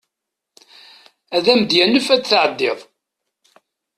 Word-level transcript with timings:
Ad 1.35 1.45
am-yanef 1.53 2.07
ad 2.15 2.23
tɛeddiḍ. 2.23 2.79